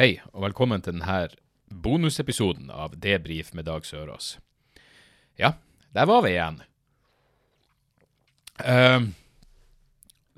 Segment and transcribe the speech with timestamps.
[0.00, 1.26] Hei, og velkommen til denne
[1.84, 4.38] bonusepisoden av Debrif med Dag Sørås.
[5.36, 5.50] Ja,
[5.92, 6.62] der var vi igjen.
[8.64, 9.10] Uh,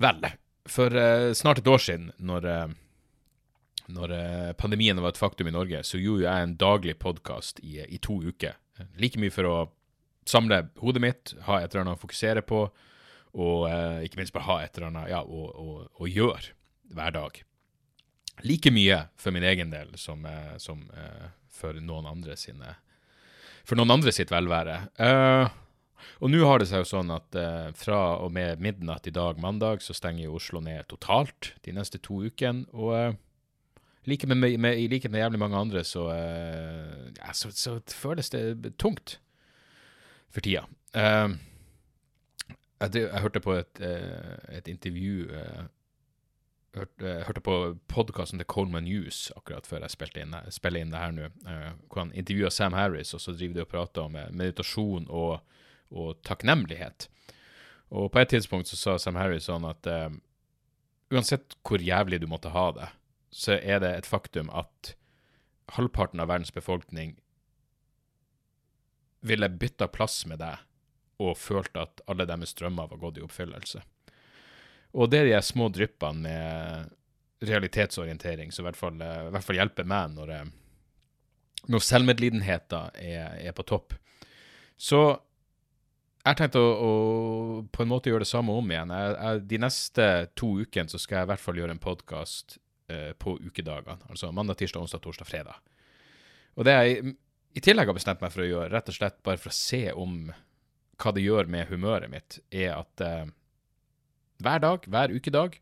[0.03, 0.27] vel,
[0.67, 4.15] for uh, snart et år siden, når, uh, når
[4.59, 8.17] pandemien var et faktum i Norge, så gjorde jeg en daglig podkast i, i to
[8.19, 8.59] uker.
[8.99, 9.55] Like mye for å
[10.27, 12.65] samle hodet mitt, ha et eller annet å fokusere på,
[13.39, 13.65] og
[14.03, 16.51] ikke minst bare ha et eller annet ja, å, å, å gjøre
[16.91, 17.43] hver dag
[18.41, 22.75] like mye for min egen del som, eh, som eh, for noen andre sine
[23.63, 24.73] For noen andre sitt velvære.
[24.99, 25.47] Uh,
[26.19, 29.39] og nå har det seg jo sånn at uh, fra og med midnatt i dag,
[29.39, 32.67] mandag, så stenger jo Oslo ned totalt de neste to ukene.
[32.75, 33.15] Og eh,
[34.11, 38.75] like med, med, i likhet med jævlig mange andre, så, ja, så, så føles det
[38.83, 39.15] tungt
[40.27, 40.67] for tida.
[40.91, 45.31] Jeg, jeg hørte på et, et intervju
[46.77, 47.55] hørte, hørte på
[47.91, 51.69] podkasten til Coleman News akkurat før jeg spilte inn, spiller inn det her nå, eh,
[51.87, 55.39] hvor han intervjua Sam Harris, og så driver de og prater om eh, meditasjon og,
[55.93, 57.07] og takknemlighet.
[57.93, 60.09] Og på et tidspunkt så sa Sam Harris sånn at eh,
[61.13, 62.89] uansett hvor jævlig du måtte ha det,
[63.33, 64.95] så er det et faktum at
[65.73, 67.15] halvparten av verdens befolkning
[69.23, 70.59] ville bytta plass med deg
[71.23, 73.81] og følt at alle deres drømmer var gått i oppfyllelse.
[74.93, 76.93] Og det er de små dryppene med
[77.43, 80.49] realitetsorientering som i hvert fall, eh, i hvert fall hjelper meg når, eh,
[81.73, 83.95] når selvmedlidenheten er, er på topp.
[84.77, 85.01] Så
[86.23, 86.91] jeg tenkte å, å
[87.73, 88.93] på en måte gjøre det samme om igjen.
[88.95, 90.07] Jeg, jeg, de neste
[90.39, 93.99] to ukene så skal jeg i hvert fall gjøre en podkast eh, på ukedagene.
[94.07, 95.59] Altså mandag, tirsdag, onsdag, torsdag, fredag.
[96.55, 97.15] Og det jeg
[97.53, 99.83] i tillegg har bestemt meg for å gjøre, rett og slett bare for å se
[99.91, 100.31] om
[101.01, 103.25] hva det gjør med humøret mitt, er at eh,
[104.43, 105.59] hver dag, hver ukedag,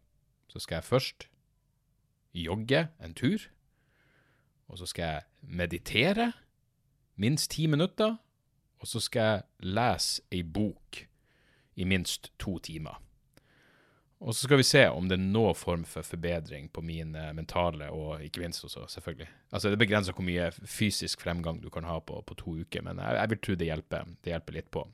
[0.49, 1.27] så skal jeg først
[2.33, 3.37] jogge en tur.
[4.67, 6.31] Og så skal jeg meditere
[7.15, 8.17] minst ti minutter.
[8.79, 11.03] Og så skal jeg lese ei bok
[11.75, 12.97] i minst to timer.
[14.21, 17.31] Og så skal vi se om det er noen form for forbedring på min eh,
[17.33, 19.27] mentale og ikke minst også, selvfølgelig.
[19.51, 23.01] Altså Det begrenser hvor mye fysisk fremgang du kan ha på, på to uker, men
[23.01, 24.85] jeg, jeg vil tro det hjelper, det hjelper litt på.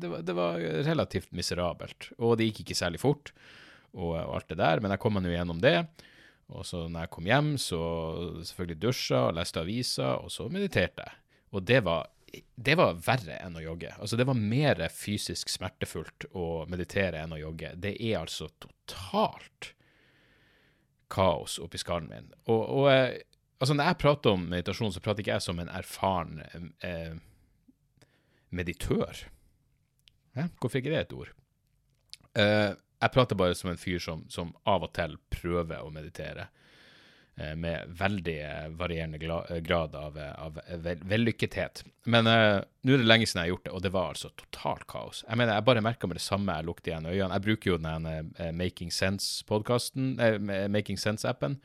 [0.00, 2.10] det, var, det var relativt miserabelt.
[2.18, 3.30] Og det gikk ikke særlig fort,
[3.94, 5.76] og, og alt det der, men jeg kom meg nå gjennom det.
[6.52, 7.82] Og så når jeg kom hjem, så
[8.50, 11.20] selvfølgelig dusja og leste aviser, og så mediterte jeg.
[11.54, 13.92] Og det var, det var verre enn å jogge.
[13.94, 17.72] Altså, det var mer fysisk smertefullt å meditere enn å jogge.
[17.78, 19.70] Det er altså totalt
[21.14, 22.28] kaos oppi skallen min.
[22.50, 22.90] Og, og
[23.60, 26.42] altså, når jeg prater om meditasjon, så prater ikke jeg som en erfaren
[26.84, 27.14] eh,
[28.54, 29.24] meditør.
[30.34, 30.48] Hæ?
[30.60, 31.32] Hvorfor ikke det er et ord?
[32.34, 32.72] Eh,
[33.04, 36.48] jeg prater bare som en fyr som, som av og til prøver å meditere.
[37.36, 38.36] eh, Med veldig
[38.78, 40.58] varierende eh, grad av, av
[41.10, 41.84] vellykkethet.
[42.06, 44.30] Men eh, nå er det lenge siden jeg har gjort det, og det var altså
[44.38, 45.24] totalt kaos.
[45.28, 47.34] Jeg mener, jeg bare merka med det samme jeg lukket igjen øynene.
[47.38, 50.14] Jeg bruker jo den eh, Making Sense-podkasten,
[50.70, 51.58] Making Sense-appen,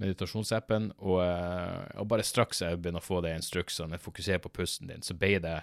[0.00, 4.90] meditasjonsappen, og, eh, og bare straks jeg begynner å få de instruksene, fokusere på pusten
[4.90, 5.60] din, så ble det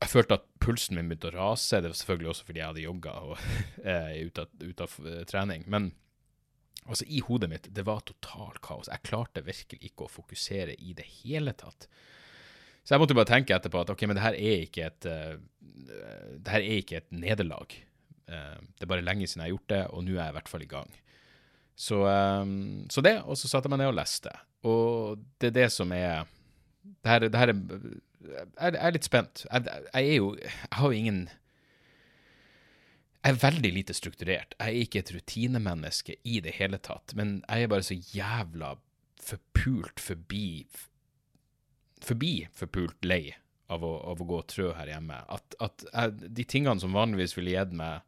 [0.00, 1.80] jeg følte at pulsen min begynte å rase.
[1.82, 3.42] Det var selvfølgelig også fordi jeg hadde jogga og
[4.30, 5.66] ut av, ut av eh, trening.
[5.68, 5.90] Men
[6.86, 8.88] altså, i hodet mitt, det var totalt kaos.
[8.88, 11.88] Jeg klarte virkelig ikke å fokusere i det hele tatt.
[12.80, 15.36] Så jeg måtte bare tenke etterpå at ok, men det her er ikke et, uh,
[16.40, 17.76] det her er ikke et nederlag.
[18.24, 20.36] Uh, det er bare lenge siden jeg har gjort det, og nå er jeg i
[20.38, 20.96] hvert fall i gang.
[21.78, 24.32] Så, um, så det, og så satte jeg meg ned og leste.
[24.68, 26.28] Og det er det som er
[26.80, 27.60] det her, det her er
[28.20, 29.44] jeg, er litt spent.
[29.48, 31.20] Jeg, jeg er jo Jeg har jo ingen
[33.24, 34.54] Jeg er veldig lite strukturert.
[34.58, 37.14] Jeg er ikke et rutinemenneske i det hele tatt.
[37.16, 38.74] Men jeg er bare så jævla
[39.20, 40.66] forpult forbi
[42.00, 43.34] Forbi forpult lei
[43.70, 45.18] av å, av å gå og trø her hjemme.
[45.30, 48.00] At, at jeg, de tingene som vanligvis ville gitt meg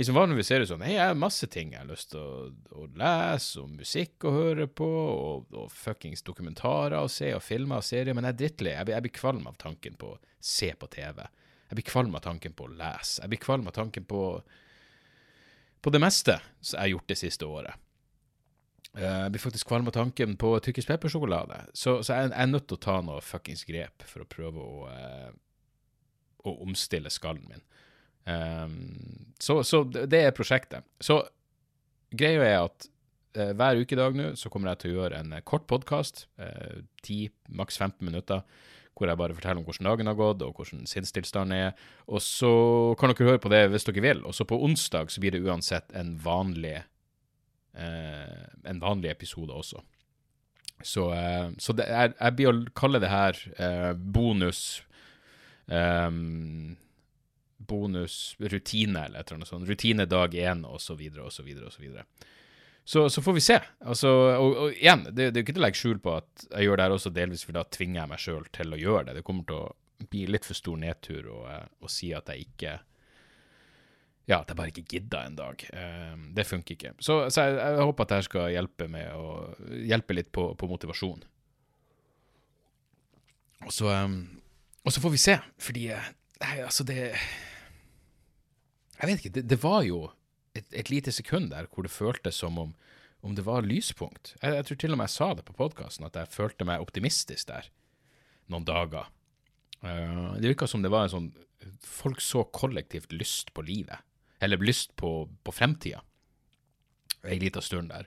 [0.00, 2.46] liksom Vanligvis er det sånn Hei, jeg har masse ting jeg har lyst til å,
[2.76, 7.82] å, lese, og musikk å høre på, og, og fuckings dokumentarer å se, og filmer
[7.82, 8.74] og serier, men jeg er drittlei.
[8.78, 11.22] Jeg, jeg, blir kvalm av tanken på å se på TV.
[11.70, 13.20] Jeg blir kvalm av tanken på å lese.
[13.20, 14.24] Jeg blir kvalm av tanken på
[15.80, 17.86] på det meste som jeg har gjort det siste året.
[18.98, 22.50] Eh, jeg blir faktisk kvalm av tanken på tykkis peppersjokolade, så, så jeg, jeg, er
[22.50, 25.30] nødt til å ta noe fuckings grep for å prøve å, uh,
[26.44, 27.64] å omstille skallen min.
[28.26, 30.86] Um, så, så, det er prosjektet.
[31.00, 31.22] Så
[32.12, 32.88] greia er at
[33.38, 36.26] uh, hver ukedag nå så kommer jeg til å gjøre en kort podkast,
[37.06, 38.44] 10, maks 15 minutter,
[38.98, 41.86] hvor jeg bare forteller om hvordan dagen har gått, og hvordan sinnstilstanden er.
[42.10, 42.50] Og så
[43.00, 44.20] kan dere høre på det hvis dere vil.
[44.28, 46.82] Og så på onsdag så blir det uansett en vanlig,
[47.78, 49.80] uh, en vanlig episode også.
[50.82, 54.80] Så, eh, så er, jeg blir å kalle det her eh, bonus
[55.66, 56.69] um,
[57.70, 59.70] Bonus rutine, eller et eller annet sånt.
[59.70, 61.46] Rutine dag én, så videre, og så
[63.08, 63.56] så får vi se.
[63.86, 66.46] Altså, og, og igjen, det, det er jo ikke til å legge skjul på at
[66.48, 69.02] jeg gjør det her også delvis fordi da tvinger jeg meg sjøl til å gjøre
[69.06, 69.16] det.
[69.20, 72.48] Det kommer til å bli litt for stor nedtur å, eh, å si at jeg
[72.48, 72.78] ikke
[74.30, 75.62] Ja, at jeg bare ikke gidder en dag.
[75.74, 76.92] Um, det funker ikke.
[77.02, 79.30] Så, så jeg, jeg, håper at dette skal hjelpe med å
[79.90, 81.24] hjelpe litt på, på motivasjon.
[83.66, 84.20] Og så, um,
[84.86, 86.12] og så får vi se, fordi eh,
[86.62, 87.08] altså, det
[89.00, 89.34] Jeg vet ikke.
[89.38, 90.04] Det, det var jo
[90.54, 92.74] et, et, lite sekund der hvor det føltes som om,
[93.24, 94.34] om det var lyspunkt.
[94.42, 96.84] Jeg, jeg, tror til og med jeg sa det på podkasten, at jeg følte meg
[96.84, 97.70] optimistisk der
[98.50, 99.08] noen dager.
[99.80, 101.30] Uh, det virka som det var en sånn
[101.84, 104.00] Folk så kollektivt lyst på livet,
[104.40, 105.98] eller lyst på, på fremtida,
[107.28, 108.06] ei lita stund der.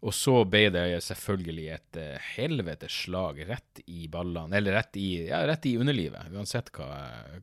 [0.00, 5.10] Og så ble det selvfølgelig et uh, helvetes slag rett i ballene, eller rett i,
[5.28, 6.88] ja, rett i underlivet, uansett hva,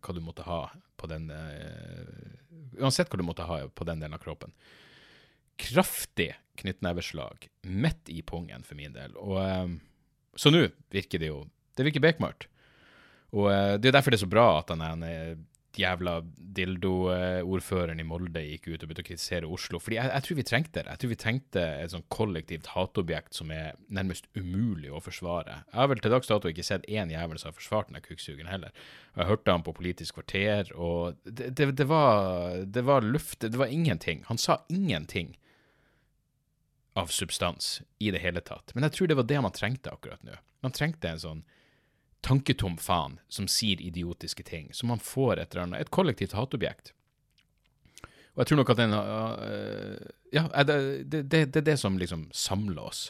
[0.02, 0.64] hva, du måtte ha
[0.98, 4.54] på den uh, Uansett hva du måtte ha på den delen av kroppen.
[5.58, 9.16] Kraftig knyttneveslag midt i pungen for min del.
[9.22, 11.46] Og, uh, så nå virker det jo
[11.78, 12.48] Det virker bekmørkt.
[13.38, 15.36] Og uh, det er derfor det er så bra at han er
[15.82, 16.20] jævla
[16.58, 19.80] dildo-ordføreren i Molde gikk ut og begynte å kritisere Oslo.
[19.84, 20.94] Fordi jeg, jeg, tror vi trengte det.
[20.94, 25.62] Jeg tror vi trengte et sånn kollektivt hatobjekt som er nærmest umulig å forsvare.
[25.72, 28.52] Jeg har vel til dags dato ikke sett én jævel som har forsvart den kukksugeren
[28.52, 28.86] heller.
[29.18, 33.58] Jeg hørte han på Politisk kvarter, og det, det, det, var, det var luft Det
[33.58, 34.24] var ingenting.
[34.30, 35.36] Han sa ingenting
[36.98, 38.74] av substans i det hele tatt.
[38.74, 40.38] Men jeg tror det var det man trengte akkurat nå.
[40.66, 41.44] Man trengte en sånn
[42.28, 44.70] tanketom faen som sier idiotiske ting.
[44.74, 46.94] Så man får et, eller annet, et kollektivt hatobjekt.
[48.36, 49.96] Og jeg tror nok at den uh,
[50.36, 50.76] Ja, det,
[51.10, 53.08] det, det, det, er det som liksom samler oss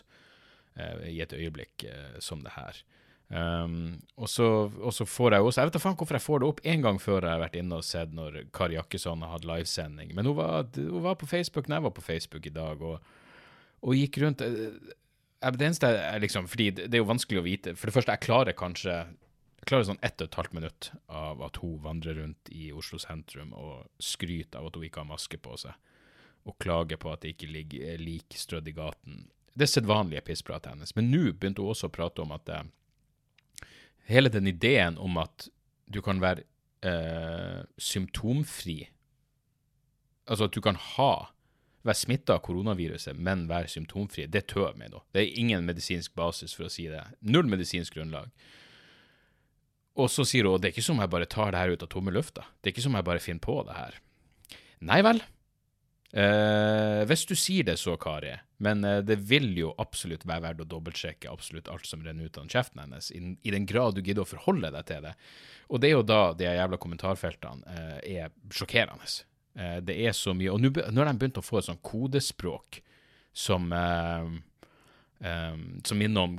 [0.77, 1.87] uh, i et øyeblikk
[2.23, 2.83] som det her.
[3.27, 4.45] Um, og, så,
[4.79, 6.83] og, så, får jeg også Jeg vet da faen hvorfor jeg får det opp en
[6.85, 10.13] gang før jeg har vært inne og sett når Kari Jakkesson har hatt livesending.
[10.15, 13.17] Men hun var, hun var, på Facebook når jeg var på Facebook i dag, og,
[13.83, 14.45] og gikk rundt
[15.41, 17.75] det eneste er liksom Fordi det er jo vanskelig å vite.
[17.77, 21.41] For det første, jeg klarer kanskje Jeg klarer sånn ett og et halvt minutt av
[21.45, 25.39] at hun vandrer rundt i Oslo sentrum og skryter av at hun ikke har maske
[25.43, 25.73] på seg,
[26.47, 29.25] og klager på at det ikke ligger lik strødd i gaten.
[29.57, 30.95] Det er sedvanlige pisspratet hennes.
[30.95, 32.63] Men nå begynte hun også å prate om at eh,
[34.07, 35.49] hele den ideen om at
[35.91, 36.47] du kan være
[36.85, 38.85] eh, symptomfri
[40.27, 41.11] Altså at du kan ha
[41.87, 45.01] være smitta av koronaviruset, men være symptomfri, det tør meg nå.
[45.15, 47.03] Det er ingen medisinsk basis for å si det.
[47.25, 48.29] Null medisinsk grunnlag.
[49.97, 51.89] Og så sier hun det er ikke som jeg bare tar det her ut av
[51.93, 52.45] tomme lufta.
[52.61, 53.97] Det er ikke som jeg bare finner på det her.
[54.85, 55.23] Nei vel.
[56.17, 58.31] Eh, hvis du sier det så, Kari,
[58.63, 62.39] men eh, det vil jo absolutt være verdt å dobbeltsjekke absolutt alt som renner ut
[62.39, 65.13] av kjeften hennes, i, den grad du gidder å forholde deg til det.
[65.67, 69.09] Og det er jo da de jævla kommentarfeltene eh, er sjokkerende.
[69.57, 70.53] Eh, det er så mye.
[70.53, 72.81] Og nå har de begynt å få et sånt kodespråk
[73.37, 74.27] som eh,
[75.17, 76.35] um, som minner om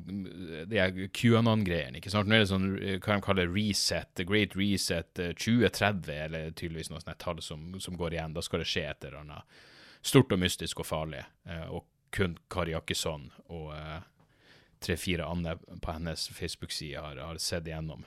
[0.70, 1.98] de QAnon-greiene.
[1.98, 2.30] ikke sant?
[2.30, 2.68] Nå er det sånn,
[3.02, 7.98] hva de kaller reset, the great reset 2030, eller tydeligvis noe sånt tall som, som,
[7.98, 8.36] går igjen.
[8.36, 9.58] Da skal det skje et eller annet
[10.06, 11.24] stort og mystisk og farlig.
[11.68, 13.74] og kun Kari Jakkesson og
[14.80, 18.06] tre-fire andre på hennes Facebook-side har, har sett igjennom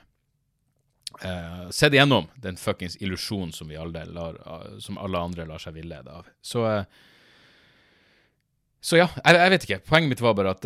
[1.24, 6.28] uh, sett igjennom den fuckings illusjonen som, uh, som alle andre lar seg villede av.
[6.42, 6.84] Så uh,
[8.82, 9.82] Så ja, jeg, jeg, vet ikke.
[9.86, 10.64] Poenget mitt var bare at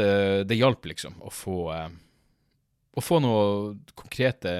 [0.49, 1.59] det hjalp, liksom, å få
[2.97, 4.53] å få noe konkrete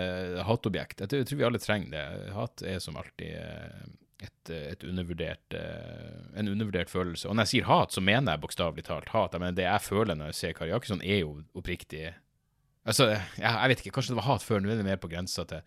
[0.45, 1.01] hatobjekt.
[1.01, 2.33] Jeg jeg tror vi alle trenger det.
[2.37, 7.31] Hat er som alltid et, et undervurdert, en undervurdert følelse.
[7.31, 9.33] Og når jeg sier hat, så mener jeg bokstavelig talt hat.
[9.33, 12.11] Jeg mener, det jeg føler når jeg ser Kari Jakkesson, er jo oppriktig
[12.87, 15.11] Altså, jeg, jeg vet ikke, kanskje det var hat før, nå er det mer på
[15.11, 15.65] grensa til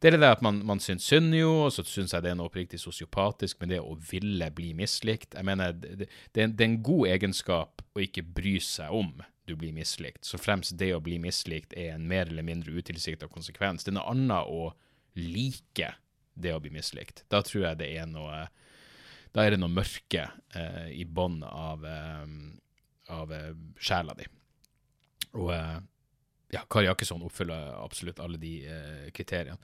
[0.00, 2.36] det er det at man, man syns synd jo, og så syns jeg det er
[2.38, 5.34] noe oppriktig sosiopatisk med det å ville bli mislikt.
[5.36, 9.10] Jeg mener, det, det, det, er en god egenskap å ikke bry seg om
[9.44, 13.28] du blir mislikt, så fremst det å bli mislikt er en mer eller mindre utilsikta
[13.28, 13.84] konsekvens.
[13.84, 14.70] Det er noe annet å
[15.20, 15.92] like
[16.32, 17.26] det å bli mislikt.
[17.28, 18.46] Da tror jeg det er noe
[19.30, 20.24] Da er det noe mørke
[20.58, 22.30] eh, i bånn av, eh,
[23.14, 24.24] av eh, sjela di.
[25.38, 25.76] Og eh,
[26.54, 29.58] ja, Kari Jakkesson oppfyller absolutt alle de eh, kriteriene.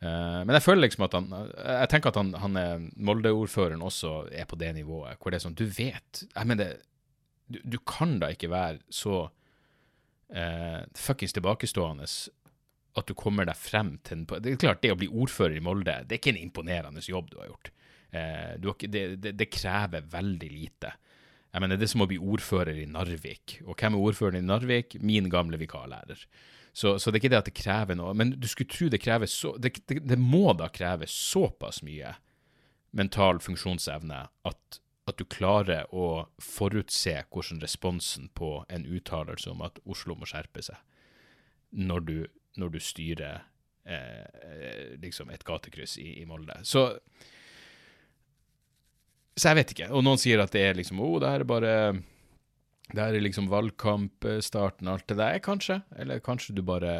[0.00, 4.30] Uh, men jeg føler liksom at han Jeg tenker at han, han er Molde-ordføreren også
[4.32, 6.78] er på det nivået, hvor det er sånn Du vet Jeg mener,
[7.52, 9.26] du, du kan da ikke være så
[10.32, 12.08] eh, fuckings tilbakestående
[12.98, 15.64] at du kommer deg frem til en Det er klart, det å bli ordfører i
[15.64, 17.70] Molde, det er ikke en imponerende jobb du har gjort.
[18.10, 20.92] Eh, du har, det, det, det, krever veldig lite.
[21.50, 23.60] Jeg mener, Det er som å bli ordfører i Narvik.
[23.66, 24.96] Og hvem er ordføreren i Narvik?
[25.02, 26.26] Min gamle vikarlærer.
[26.72, 28.14] Så, så, det er ikke det at det krever noe.
[28.14, 32.14] Men du skulle tro det krever så Det, det, det må da kreve såpass mye
[32.90, 39.78] mental funksjonsevne at, at, du klarer å forutse hvordan responsen på en uttalelse om at
[39.84, 40.78] Oslo må skjerpe seg,
[41.70, 42.16] når du,
[42.58, 43.44] når du styrer
[43.84, 46.58] eh, liksom et gatekryss i, i Molde.
[46.66, 46.88] Så
[49.38, 49.90] så jeg vet ikke.
[49.94, 51.74] Og noen sier at det er liksom Å, oh, det her er bare
[52.90, 55.80] det her er liksom valgkampstarten og alt det der, kanskje.
[55.94, 56.94] Eller kanskje du bare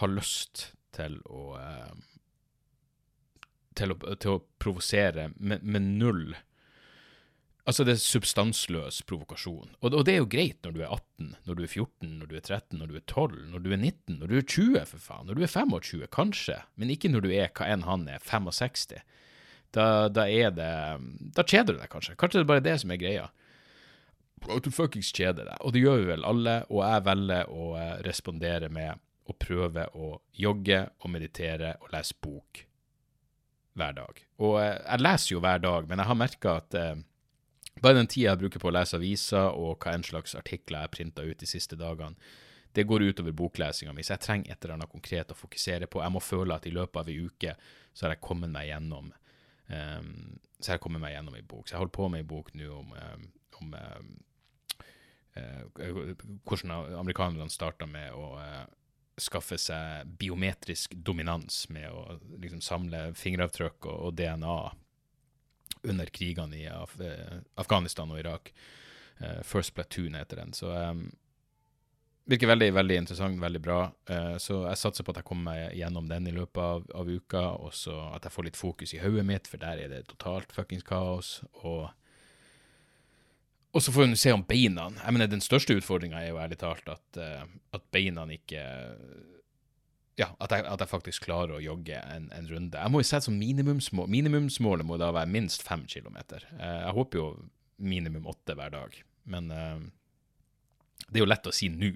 [0.00, 1.98] har lyst til å eh,
[3.78, 6.32] til å, til å provosere med, med, null
[7.68, 9.74] Altså, det er substansløs provokasjon.
[9.78, 12.30] Og, og, det er jo greit når du er 18, når du er 14, når
[12.30, 14.78] du er 13, når du er 12, når du er 19, når du er 20,
[14.90, 15.28] for faen.
[15.28, 16.56] Når du er 25, kanskje.
[16.80, 18.96] Men ikke når du er hva enn han er, 65.
[19.70, 20.70] Da, da er det
[21.36, 22.16] Da kjeder du deg kanskje.
[22.18, 23.28] Kanskje det er bare det som er greia
[24.48, 25.60] at du fuckings kjeder deg.
[25.60, 29.00] Og det gjør vi vel alle, og jeg velger å eh, respondere med
[29.30, 32.64] å prøve å jogge og meditere og lese bok
[33.78, 34.22] hver dag.
[34.40, 37.02] Og eh, jeg leser jo hver dag, men jeg har merka at eh,
[37.80, 40.96] bare den tida jeg bruker på å lese aviser og hva en slags artikler jeg
[40.96, 42.16] printa ut de siste dagene,
[42.72, 46.04] det går utover boklesinga mi, så jeg trenger et eller annet konkret å fokusere på.
[46.04, 47.56] Jeg må føle at i løpet av ei uke
[47.90, 49.08] så har jeg kommet meg gjennom
[49.70, 51.66] um, så jeg kommer meg gjennom ei bok.
[51.66, 54.10] Så jeg holder på med ei bok nå om, um, om um,
[56.44, 58.64] hvordan amerikanerne starta med å eh,
[59.20, 64.56] skaffe seg biometrisk dominans med å liksom samle fingeravtrykk og, og DNA
[65.90, 68.52] under krigene i Af eh, Afghanistan og Irak.
[69.20, 70.52] Uh, First Platoon heter den.
[70.56, 71.10] Så um,
[72.28, 73.78] virker veldig veldig interessant, veldig bra.
[74.10, 77.08] Uh, så jeg satser på at jeg kommer meg gjennom den i løpet av, av
[77.08, 80.04] uka, og så at jeg får litt fokus i hodet mitt, for der er det
[80.10, 81.38] totalt fuckings kaos.
[81.62, 81.88] Og
[83.70, 86.58] og så får hun se om beina Jeg mener, Den største utfordringa er jo ærlig
[86.58, 87.44] talt at, uh,
[87.76, 88.64] at beina ikke
[90.18, 92.76] Ja, at jeg, at jeg, faktisk klarer å jogge en, en runde.
[92.76, 96.44] Jeg må jo sette som minimumsmål Minimumsmålet må da være minst fem kilometer.
[96.58, 97.28] Uh, jeg håper jo
[97.78, 98.98] minimum åtte hver dag.
[99.30, 99.48] Men
[101.08, 101.94] det er jo lett å si nå,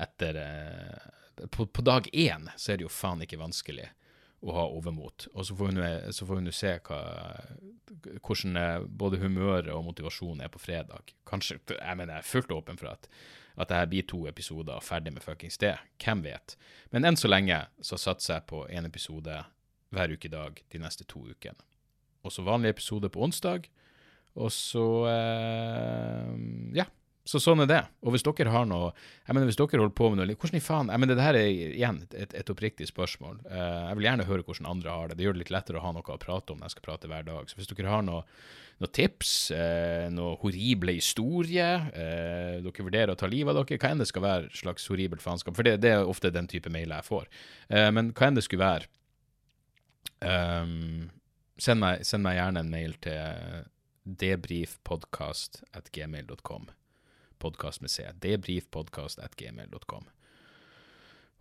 [0.00, 0.38] etter
[1.50, 3.88] på, på dag én så er det jo faen ikke vanskelig
[4.44, 5.26] å ha overmot.
[5.32, 6.98] Og så får hun, jo se hva,
[8.20, 11.14] hvordan eh, både humøret og motivasjonen er på fredag.
[11.28, 13.08] Kanskje, Jeg mener, jeg er fullt åpen for at,
[13.56, 15.76] at dette blir to episoder og ferdig med fuckings det.
[16.02, 16.58] Hvem vet?
[16.92, 19.38] Men enn så lenge så satser jeg på én episode
[19.94, 21.56] hver uke i dag de neste to ukene.
[22.24, 23.70] Og så vanlig episode på onsdag.
[24.36, 26.36] Og så eh,
[26.82, 26.90] Ja.
[27.24, 27.80] Så sånn er det.
[28.04, 28.90] Og hvis dere har noe
[29.24, 31.38] jeg mener hvis dere holder på med noe Hvordan i faen jeg mener Det her
[31.38, 33.38] er igjen et, et oppriktig spørsmål.
[33.48, 35.16] Uh, jeg vil gjerne høre hvordan andre har det.
[35.16, 37.08] Det gjør det litt lettere å ha noe å prate om når jeg skal prate
[37.08, 37.48] hver dag.
[37.48, 38.26] Så hvis dere har noe,
[38.84, 43.94] noe tips, uh, noe horrible historie, uh, dere vurderer å ta livet av dere, hva
[43.94, 46.92] enn det skal være slags horribelt faenskap, for det, det, er ofte den type mail
[46.92, 47.32] jeg får.
[47.96, 48.90] men hva enn det skulle være,
[50.20, 51.08] um,
[51.56, 53.64] send, meg, send meg gjerne en mail til
[54.04, 55.62] debrifpodkast
[57.34, 60.04] at gmail.com podkast med Debrifpodkast.gmail.com.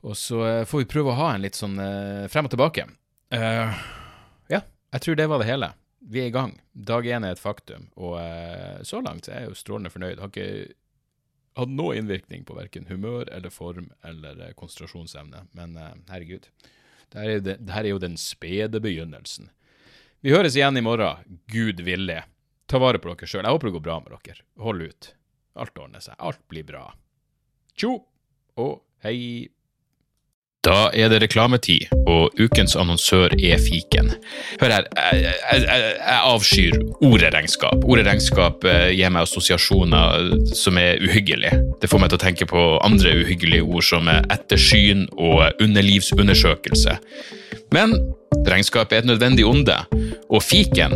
[0.04, 2.88] Og så uh, får vi prøve å ha en litt sånn uh, frem og tilbake.
[3.34, 3.72] Uh,
[4.50, 5.74] ja, jeg tror det var det hele.
[6.00, 6.62] Vi er i gang.
[6.74, 8.20] Dag én er et faktum, og
[8.84, 10.20] så langt er jeg jo strålende fornøyd.
[10.20, 10.74] Har ikke
[11.56, 15.78] hatt noe innvirkning på verken humør eller form eller konsentrasjonsevne, men
[16.10, 16.50] herregud.
[17.08, 19.48] Dette er, det, er jo den spede begynnelsen.
[20.20, 22.20] Vi høres igjen i morgen, Gud villig.
[22.68, 23.46] Ta vare på dere sjøl.
[23.46, 24.44] Jeg håper det går bra med dere.
[24.60, 25.14] Hold ut.
[25.54, 26.16] Alt ordner seg.
[26.18, 26.88] Alt blir bra.
[27.78, 27.98] Tjo
[28.62, 29.50] og hei.
[30.64, 34.14] Da er det reklametid, og ukens annonsør er fiken.
[34.62, 37.84] Hør her, jeg, jeg, jeg avskyr ordet regnskap.
[37.84, 41.60] Ordet regnskap eh, gir meg assosiasjoner som er uhyggelige.
[41.84, 46.96] Det får meg til å tenke på andre uhyggelige ord som ettersyn og underlivsundersøkelse.
[47.76, 47.98] Men
[48.48, 49.76] regnskap er et nødvendig onde,
[50.32, 50.96] og fiken